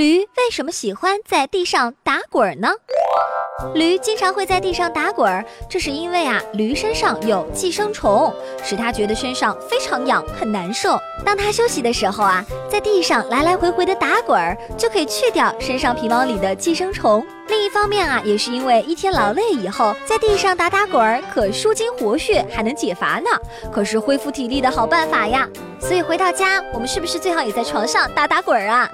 [0.00, 2.70] 驴为什么喜欢在地上打滚儿呢？
[3.74, 8.34] 驴经常会在地上打滚儿这是因为啊驴身上有寄生虫
[8.64, 10.98] 使它觉得身上非常痒很难受。
[11.22, 17.22] 当它休息的时候啊在地上来来回回的打滚儿就可以去掉身上皮毛里的寄生虫。
[17.48, 23.28] 另一方面啊也是因为一天劳累以后在地上打打滚儿可舒筋活血还能解乏呢。
[23.70, 25.46] 可是恢复体力的好办法呀。
[25.78, 28.90] 所以回到家我们是不是最好也在床上打打滚儿啊？